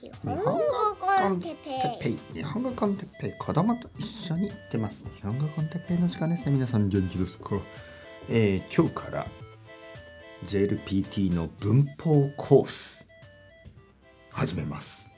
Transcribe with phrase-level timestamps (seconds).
[0.00, 0.60] 日本語
[1.00, 2.18] コンテッペイ。
[2.32, 3.32] 日本語コンテッペイ。
[3.36, 7.56] 子供と一緒に行ってます日本語コンテッペイの時間ですね皆さん元気ですか、
[8.28, 9.26] えー、今日から
[10.44, 13.08] JLPT の文法コース
[14.30, 15.10] 始めます。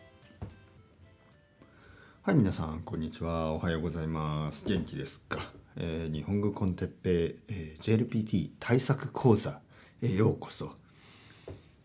[2.22, 3.52] はい皆さんこんにちは。
[3.52, 4.64] おはようございます。
[4.64, 5.40] 元気ですか、
[5.76, 9.60] えー、日本語コンテッペイ、えー、JLPT 対策講座
[10.02, 10.72] へようこそ。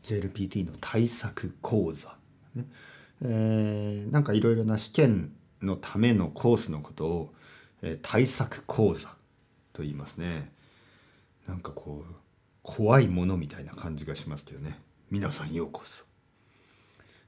[0.01, 2.15] JLPT の対策講座
[2.55, 2.65] ね。
[3.21, 7.33] えー、なんかいろいろな試験のためのコースのことを、
[7.81, 9.09] えー、対策講座
[9.73, 10.51] と言いますね。
[11.47, 12.13] なんかこう
[12.61, 14.79] 怖いものみたいな感じがしますけどね。
[15.11, 16.03] 皆さんようこそ。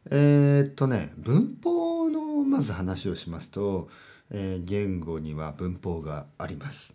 [0.10, 3.90] えー、っとね文法のまず話をしますと、
[4.32, 6.94] えー、言語には文法があります。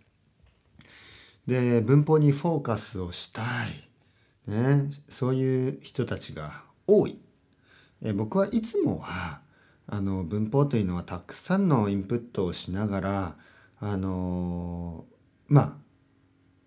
[1.47, 3.89] で文法にフォーカスをしたい、
[4.47, 7.19] ね、そういう人たちが多い。
[8.03, 9.39] え僕はいつもは
[9.87, 13.35] あの文法というのはたくさんのインプットをしながら
[13.79, 15.05] あの
[15.47, 15.73] まあ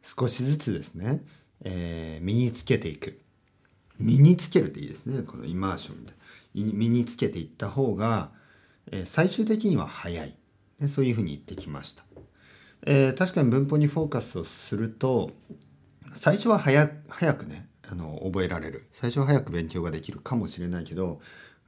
[0.03, 1.23] 少しずつですね、
[1.63, 3.21] えー、身につけていく。
[3.99, 6.05] 身につけるでいいですねこのイマーション。
[6.05, 6.13] で
[6.55, 8.31] 身につけていった方が、
[8.91, 10.37] えー、最終的には早い、
[10.79, 12.03] ね、そういうふうに言ってきました、
[12.87, 15.33] え、確かに文法にフォーカスをすると
[16.15, 18.87] 最初は早早くねあの覚えられる。
[18.93, 21.21] 最初は早く勉強ができるかもしれないけど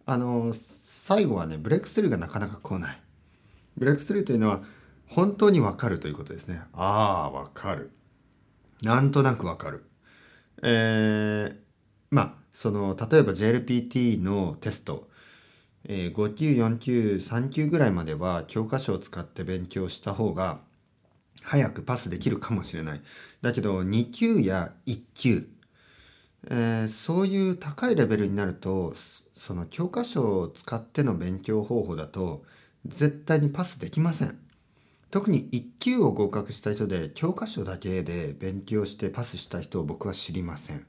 [0.06, 3.00] あの最後はねブレイクスルーがなかなか来ない。
[3.76, 4.62] ブレイクスルーというのは
[5.06, 6.60] 本当にわかるということですね。
[6.72, 7.90] ああわかる。
[8.82, 9.84] なんとなくわかる。
[10.62, 11.56] えー、
[12.10, 15.08] まあその例えば JLPT のテスト、
[15.84, 20.58] えー、5級4級3級ぐらいまでは教科書を使って勉強した方が
[21.42, 23.02] 早くパスできるかもしれない。
[23.40, 25.48] だけど2級や1級
[26.46, 28.94] えー、そういう高いレベルになると
[29.36, 32.44] その教科書を使っての勉強方法だと
[32.86, 34.38] 絶対にパスできません。
[35.10, 40.86] 特に1級を合格した人で教科書だけで勉強してパスした人を僕は知りません。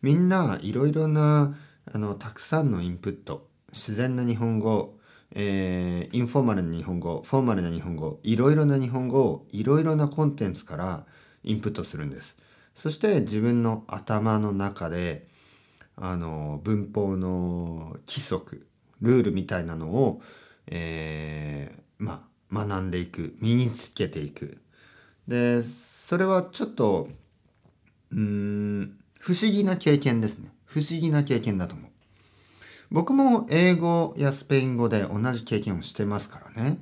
[0.00, 1.56] みんないろいろな
[1.92, 4.94] あのたくさんのインプット自然な日本語、
[5.34, 11.06] えー、インフォーマルな日本語フォーマルな日本語いろいろな日本語をいろいろなコンテンツから
[11.42, 12.36] インプットするんです。
[12.78, 15.26] そして自分の頭の中で
[15.96, 18.68] あの文法の規則
[19.00, 20.22] ルールみたいなのを、
[20.68, 24.58] えー、まあ学んでいく身につけていく。
[25.26, 27.08] でそれはちょっと
[28.12, 30.52] うん不思議な経験ですね。
[30.64, 31.90] 不思議な経験だと思う。
[32.92, 36.78] 僕も英語やスペイン語で同じ経験をしてますからね。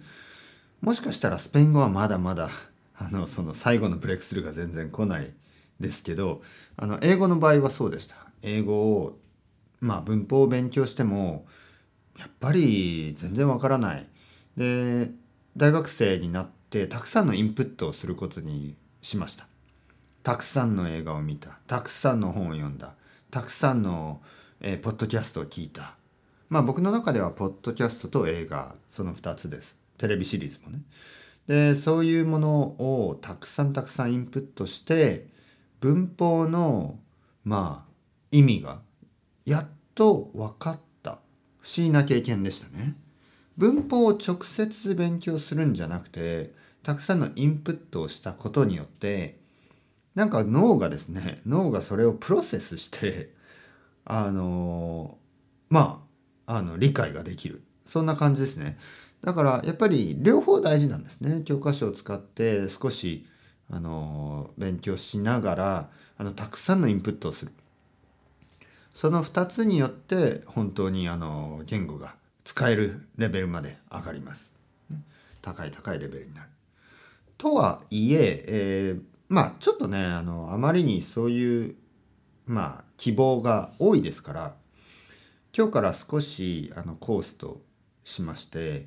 [0.83, 2.51] もしかしたらスペイン語はまだまだ
[2.99, 5.33] あのその最後のブレイクスルーが全然来ない
[5.81, 6.43] ですけど
[6.77, 8.17] あの英語の場合はそうでした。
[8.43, 9.19] 英語を
[9.81, 11.47] まあ文法を勉強しても
[12.19, 14.07] やっぱり全然わからない。
[14.57, 15.11] で
[15.57, 19.47] 大学生になってたくさんのインプットをすることにしました。
[20.23, 21.59] たくさんの映画を見た。
[21.67, 22.95] たくさんの本を読んだ。
[23.31, 24.21] たくさんの、
[24.61, 25.95] えー、ポッドキャストを聞いた。
[26.49, 29.77] まあ僕の中ではポッドキャストと映画その2つです。
[29.99, 30.81] テレビシリーズもね。
[31.47, 35.27] でそういうものをたくさんたくさんインプットして
[35.81, 36.99] 文法の
[37.45, 37.93] まあ
[38.31, 38.81] 意味が
[39.45, 41.19] やっと分かった
[41.61, 42.95] 不思議な経験でしたね。
[43.57, 49.39] 文法を直接勉強するんじゃなくてたくさんのインプットをしたことによって
[50.15, 53.31] なんか脳がですね脳がそれをプロセスして
[54.05, 55.19] あの
[55.69, 56.05] ま
[56.47, 58.79] ああの理解ができるそんな感じですね。
[59.23, 61.43] だからやっぱり両方大事なんですね。
[61.45, 63.25] 教科書を使って少し
[63.71, 65.89] あの勉強しながら
[66.19, 67.53] あのたくさんのインプットをする
[68.95, 74.55] その2つによって本当にあの言語が使えるレベルまで上がります。
[75.43, 76.49] 高い高いレベルになる。
[77.37, 81.75] とはいええー、まあちょっとねあのあまりにそういう
[82.47, 84.55] まあ希望が多いですから
[85.57, 87.61] 今日から少しあのコースと
[88.05, 88.87] しまして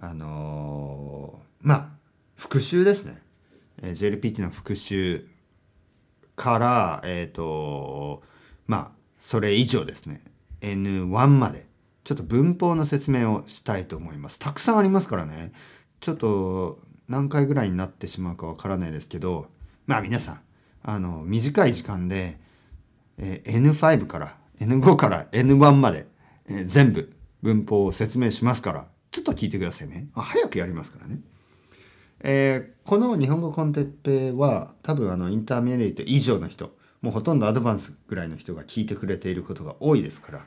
[0.00, 1.88] あのー、まあ
[2.36, 3.22] 復習ですね
[3.82, 5.26] え JLPT の復習
[6.36, 8.22] から、えっ、ー、と、
[8.66, 10.22] まあ、それ以上ですね。
[10.60, 11.66] N1 まで。
[12.04, 14.38] ちょっと文法の説明をしたいと思います。
[14.38, 15.52] たくさんありますからね。
[16.00, 19.46] ちょっと何回ぐらいになってしまうかわからないですけど、
[19.86, 20.40] まあ皆さん、
[20.82, 22.38] あの、短い時間で、
[23.18, 26.06] えー、N5 から、N5 から N1 まで、
[26.48, 30.08] えー、全部文法を説明しますから、ちょっと聞いてくださいね。
[30.14, 31.20] あ早くやりますからね。
[32.20, 40.44] えー、この日本語コンテッペは多分あのインターミネート以上の人もうほとんどアドバンスぐらいの人が聞いてくれていることが多いですから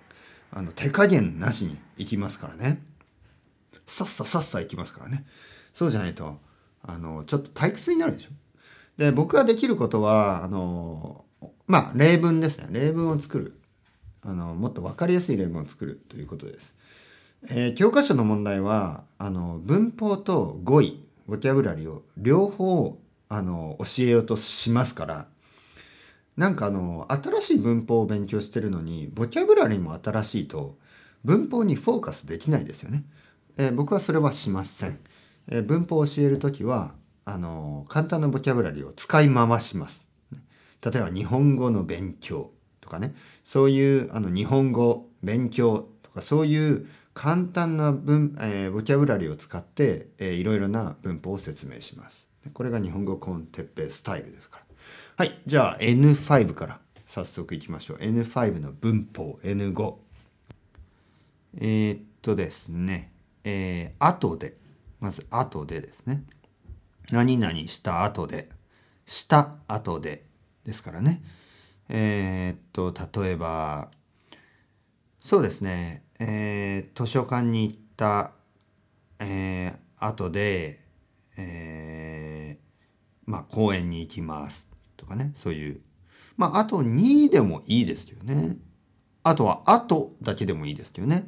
[0.51, 2.81] あの手加減なしにいきますからね。
[3.85, 5.25] さっささっさいきますからね
[5.73, 6.39] そうじゃないと
[6.83, 8.29] あのちょっと退屈になるでしょ。
[8.97, 11.23] で僕ができることはあの
[11.67, 12.67] まあ例文ですね。
[12.71, 13.57] 例文を作る。
[14.23, 16.75] あのもっと分かりやすい例文を作るということです、
[17.49, 21.03] えー、教科書の問題はあの文法と語彙。
[21.31, 22.99] ボキャブラリーを両方
[23.29, 25.27] あの教えようとしますから
[26.35, 30.77] なんかあの新しい文法を勉強してるのにボキャブラリーも新しいと
[31.23, 33.05] 文法にフォーカスできないですよね。
[33.57, 34.99] えー、僕はそれはしません。
[35.47, 40.05] えー、文法を教える時はあの簡単なボキャブラリーを使い回します。
[40.83, 42.51] 例えば日本語の勉強
[42.81, 43.13] とかね
[43.45, 46.87] そういうあの日本語勉強とかそういう
[47.21, 52.27] 簡単な文、えー、ボキャブラリーを使って、えー、いろいろな文法を説明します。
[52.51, 54.65] これが日本語コンテッペスタイルですから。
[55.17, 55.39] はい。
[55.45, 57.97] じゃあ N5 から早速いきましょう。
[57.97, 59.95] N5 の文法 N5。
[61.59, 63.11] えー、っとですね。
[63.43, 64.55] えー、後で。
[64.99, 66.23] まず後でですね。
[67.11, 68.49] 何々した後で。
[69.05, 70.23] した後で。
[70.65, 71.21] ですからね。
[71.87, 73.91] えー、っと、例えば、
[75.19, 76.01] そうですね。
[76.23, 78.33] えー、図書館に行った、
[79.17, 80.79] えー、後で、
[81.35, 84.69] えー、まあ、公園に行きます。
[84.97, 85.81] とかね、そういう。
[86.37, 88.57] まあ、あと2でもいいですよね。
[89.23, 91.27] あとは、あとだけでもいいですけどね。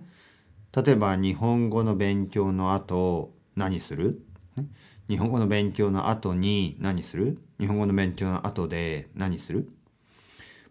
[0.75, 4.21] 例えば、日本語の勉強の後、何する、
[5.09, 7.39] 日本語の勉強の後に何する？
[7.59, 9.69] 日本語の勉強の後で何する？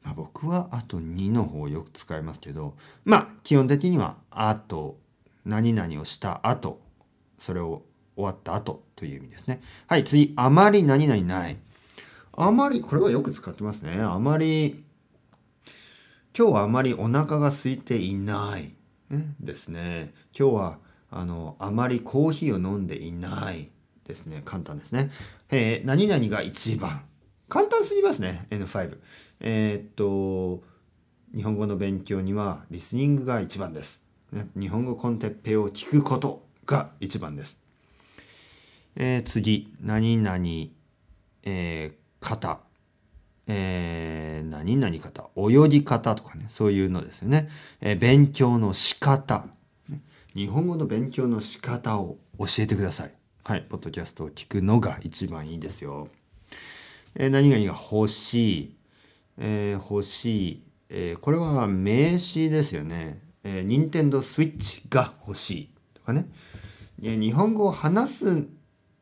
[0.03, 4.99] まあ、僕はあと2の方をよく使いますけど、まあ、基本的にはあと、
[5.45, 6.81] 何々をした後、
[7.39, 7.83] それを
[8.15, 9.61] 終わった後という意味ですね。
[9.89, 11.57] はい、次、あまり何々ない。
[12.33, 14.01] あまり、これはよく使ってますね。
[14.01, 14.85] あまり、
[16.37, 18.75] 今日はあまりお腹が空いていない、
[19.11, 20.15] ね、ですね。
[20.39, 20.79] 今日は、
[21.11, 23.69] あの、あまりコーヒーを飲んでいない
[24.07, 24.43] ですね。
[24.45, 25.11] 簡単ですね。
[25.51, 27.03] えー、何々が一番。
[27.53, 28.47] 簡単すぎますね。
[28.49, 28.97] N5。
[29.41, 30.67] えー、っと、
[31.37, 34.05] 日本語の勉強にはリスニングが一番です。
[34.33, 37.59] ね、日本語コンテッペを聞くことが一番です。
[38.97, 40.39] えー、次、何々、
[41.43, 41.93] えー、
[42.27, 42.61] 方、
[43.47, 47.51] えー、何々方、泳ぎ方とかね、そういうのですよね。
[47.83, 49.45] えー、勉強の仕方、
[50.35, 53.13] 日本語の勉強の仕方を教えてください。
[53.45, 56.09] はい、ポッドキャストを聞くのが一番いいですよ。
[57.15, 58.77] えー、何々が欲しい、
[59.39, 63.21] えー、欲しい、えー、これは名詞ですよね。
[63.45, 66.27] えー、任天堂スイッチが欲しいとかね。
[67.03, 68.47] えー、日本語を話す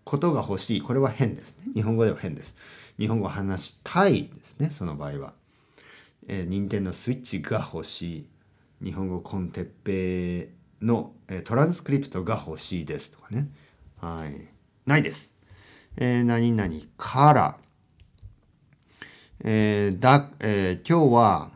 [0.04, 0.82] ことが欲しい。
[0.82, 1.72] これは変ですね。
[1.74, 2.54] 日本語では変です。
[2.98, 4.70] 日本語を話したいですね。
[4.70, 5.34] その場合は。
[6.28, 8.26] えー、任天堂スイッチが欲しい。
[8.82, 13.50] 日本語コンテッペの、えー、トランスクリプトが欲しいですとかね。
[13.98, 14.48] はい。
[14.86, 15.32] ないです。
[15.96, 17.58] えー、何々から、
[19.42, 21.50] えー、だ、えー、今日は、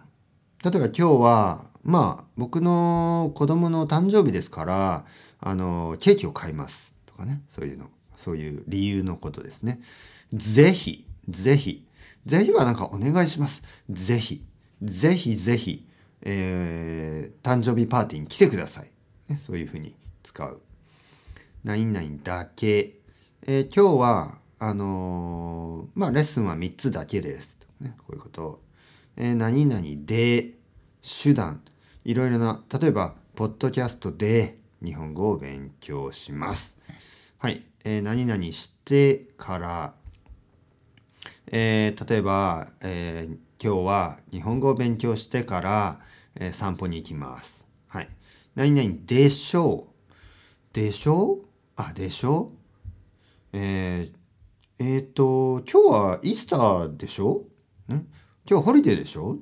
[0.63, 5.05] 例えば今日は、まあ、僕の子供の誕生日ですから、
[5.41, 6.95] あの、ケーキを買います。
[7.05, 7.43] とかね。
[7.51, 7.91] そういうの。
[8.17, 9.81] そういう理由のことですね。
[10.33, 11.85] ぜひ、ぜひ、
[12.25, 13.63] ぜひはなんかお願いします。
[13.91, 14.43] ぜひ、
[14.83, 15.87] ぜひぜひ、
[16.23, 18.89] えー、誕生日パーティーに来てください。
[19.29, 20.63] ね、そういうふうに使う。
[21.65, 22.95] 何々だけ。
[23.43, 27.59] えー、今日は、あのー、まあ、レッスンは3つだけです。
[27.81, 28.63] ね、こういうこと。
[29.17, 30.55] えー、何々で、
[31.03, 31.63] 手段。
[32.05, 36.79] いろいろな、例えば、ポッドキャストで日本語を勉強します。
[37.39, 37.65] はい。
[37.85, 39.95] えー、何々してから、
[41.49, 46.01] えー、例えば、えー、今日は日本語を勉強してから、
[46.37, 47.67] えー、散歩に行きます。
[47.89, 48.09] はい。
[48.55, 50.15] 何々でしょう。
[50.73, 51.45] でしょう？
[51.77, 52.55] あ、でしょう？
[53.53, 57.45] えー、えっ、ー、と、今日はイースターでしょ
[57.89, 58.07] ね、
[58.49, 59.39] 今日ホリデーでしょ、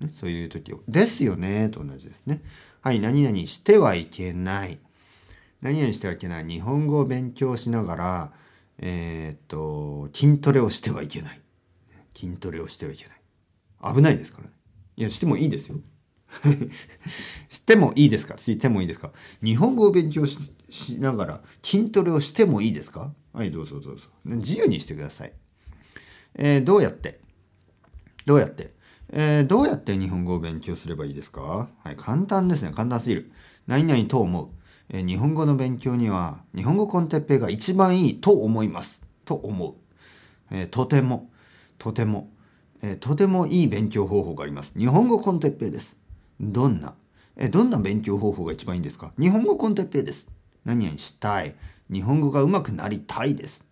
[0.00, 0.80] ね、そういう時を。
[0.88, 2.42] ですよねと同じですね。
[2.80, 4.78] はい、何々してはいけない。
[5.62, 6.44] 何々してはいけない。
[6.46, 8.32] 日本語を勉強しながら、
[8.78, 11.40] えっ、と、筋トレをしてはいけない。
[12.14, 13.12] 筋トレをしてはいけな
[13.90, 13.94] い。
[13.94, 14.52] 危ないですからね。
[14.96, 15.76] いや、してもいいですよ。
[17.48, 18.36] してもいいですか？
[18.36, 19.12] してもいいですか？
[19.42, 23.12] 日本語を勉強しながら筋トレをしてもいいですか？
[23.32, 24.08] はい、どうぞどうぞ。
[24.24, 25.32] 自由にしてください。
[26.34, 27.20] えー、どうやって？
[28.26, 28.74] どうやって？
[29.08, 31.68] えー、どうやって日本語を勉強すればいいですか？
[31.82, 32.72] はい、簡単ですね。
[32.72, 33.30] 簡単すぎる。
[33.66, 34.48] 何々と思う。
[34.88, 39.02] えー、日本語の勉強には、日本語コンテッペが一番いいと思います。
[39.24, 39.74] と思う。
[40.50, 41.30] えー、とても、
[41.78, 42.28] とても、
[42.82, 44.74] えー、とてもいい勉強方法があります。
[44.76, 45.96] 日本語コンテッペです。
[46.40, 46.94] どんな？
[47.36, 49.12] えどんな勉強方法が一番いいんですか？
[49.18, 50.28] 日本語コンテッペイです。
[50.64, 51.54] 何々したい。
[51.92, 53.64] 日本語が上手くなりたいです。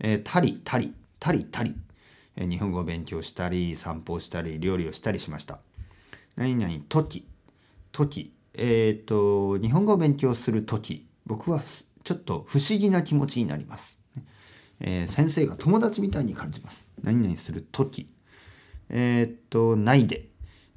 [0.00, 1.76] えー、たりたり、たりたり。
[2.36, 5.60] 日本語を勉強したり、散歩をしたり、料理をしたりしました。
[6.36, 7.26] 何々、時。
[7.92, 8.32] 時。
[8.54, 11.60] えっ、ー、と、日本語を勉強する時、僕は
[12.04, 13.98] ちょっと不思議な気持ちになります。
[14.80, 16.88] えー、先生が友達みたいに感じます。
[17.02, 18.08] 何々する時。
[18.90, 20.28] えっ、と、ないで。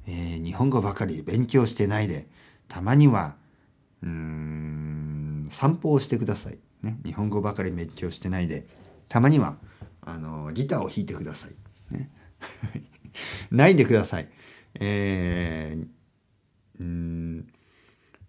[0.06, 2.28] えー、日本語ばかり勉強してないで、
[2.68, 3.36] たまには、
[4.02, 6.58] うん、散歩をしてください。
[6.82, 8.66] ね、日本語ばかり勉強してないで、
[9.08, 9.58] たまには、
[10.02, 11.94] あの、ギターを弾いてください。
[11.94, 12.10] ね、
[13.50, 14.28] ないでください。
[14.74, 15.86] えー、
[16.80, 17.48] うん、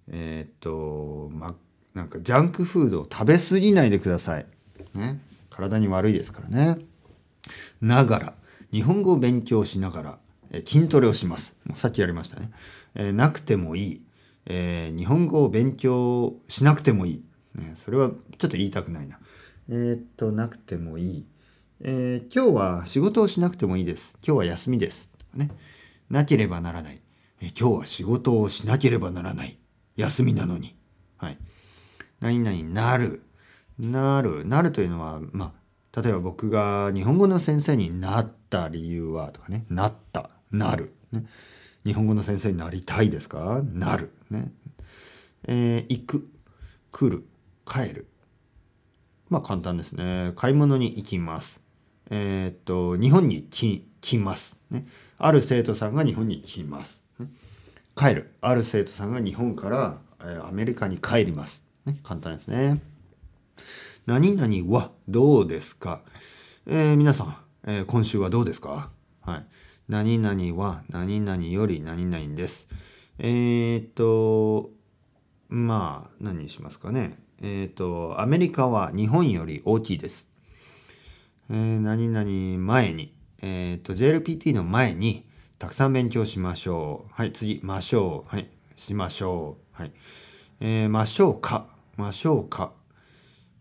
[0.09, 1.55] えー、っと、ま、
[1.93, 4.45] なんかジャンクフードを食べ過ぎないでください。
[4.93, 6.77] ね、体に悪いですからね。
[7.81, 8.33] ながら、
[8.71, 10.19] 日本語を勉強しながら、
[10.51, 11.55] え筋トレをします。
[11.65, 12.51] もうさっきやりましたね。
[12.95, 14.05] えー、なくてもいい、
[14.45, 17.25] えー、日本語を勉強しなくてもいい。
[17.55, 19.19] ね、それはちょっと言いたくないな。
[19.69, 21.25] えー、っと、なくてもいい。
[21.83, 24.15] えー、今日は仕事をしなくてもいいです。
[24.23, 25.09] 今日は休みです。
[25.33, 25.49] ね。
[26.11, 27.01] なければならない。
[27.41, 29.57] えー、今日は仕事をしなければならない。
[29.95, 30.75] 休みなのに。
[31.17, 31.39] はい。
[32.19, 33.23] 何々なる。
[33.79, 34.45] なる。
[34.45, 35.55] なるというのは、ま
[35.95, 39.65] あ、例えば僕が日本語の先生になった理由はとかね。
[39.67, 40.29] なった。
[40.51, 40.93] なる。
[41.11, 41.25] ね。
[41.83, 43.63] 日本語の先生になりたいですか？
[43.63, 44.11] なる。
[44.29, 44.51] ね。
[45.47, 46.29] えー、行く。
[46.91, 47.25] 来る。
[47.65, 48.05] 帰る。
[49.29, 50.33] まあ簡単ですね。
[50.35, 51.59] 買い物に行きます。
[52.13, 54.85] えー、っと、日本に来ます、ね。
[55.17, 57.27] ある生徒さんが日本に来ます、ね。
[57.95, 58.35] 帰る。
[58.41, 61.63] ある生徒さんが日本から、えー、アメリカに帰ります。
[61.85, 62.81] ね、簡単ですね。
[64.05, 66.01] 何々はどうですか、
[66.65, 68.89] えー、皆さん、えー、今週はどうですか？
[69.21, 69.45] はい。
[69.87, 72.67] 何々は何々より何々です。
[73.19, 74.71] えー、っと、
[75.49, 77.19] まあ、何にしますかね。
[77.41, 80.27] えっと、アメリカは日本より大きいです。
[81.53, 85.27] えー、何々前に、えっと、JLPT の前に、
[85.59, 87.11] たくさん勉強しましょう。
[87.13, 88.31] はい、次、ましょう。
[88.33, 89.81] はい、しましょう。
[89.81, 89.91] はい。
[90.61, 91.67] えー、ましょうか。
[91.97, 92.71] ましょうか。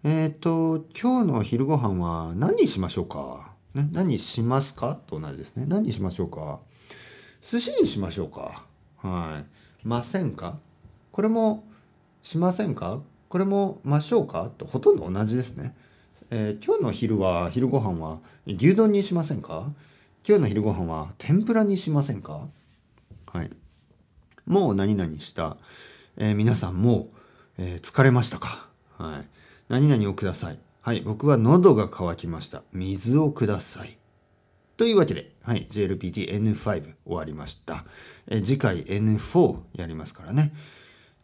[0.04, 3.50] えっ、と、今日の昼ご飯は何にしましょうか？
[3.74, 4.94] ね、何しますか？
[4.94, 5.66] と同じですね。
[5.66, 6.60] 何にしましょうか？
[7.42, 8.66] 寿司にしましょうか？
[8.98, 9.42] は
[9.84, 9.86] い。
[9.86, 10.60] ませんか？
[11.10, 11.64] これも
[12.22, 13.02] しませんか？
[13.28, 14.48] これもましょうか？
[14.56, 15.74] とほとんど同じですね。
[16.32, 19.64] えー、今日の昼は、昼ご飯は牛丼にしませんか？
[20.24, 22.46] 今日の昼ご飯は天ぷらにしませんか？
[23.26, 23.50] はい。
[24.46, 25.56] もう何々した。
[26.16, 27.16] えー、皆さんもう、
[27.58, 28.68] えー、疲れましたか？
[28.96, 29.28] はい。
[29.68, 30.58] 何々をください。
[30.82, 32.62] はい、僕は喉が渇きました。
[32.72, 33.98] 水をください。
[34.76, 37.84] というわけで、はい、JLPT N5 終わりました。
[38.28, 40.52] え次回 N4 やりますからね。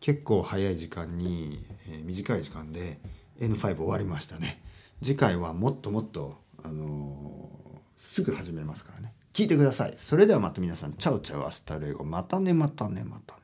[0.00, 2.98] 結構早い時間に、え、短い時間で
[3.38, 4.60] N5 終わりましたね。
[5.02, 9.12] 次回はもっともっと、あのー、すぐ始めますからね。
[9.32, 9.94] 聞いてください。
[9.96, 12.04] それではまた皆さん、 ciao ciao hasta luego。
[12.04, 13.42] またね、またね、またね。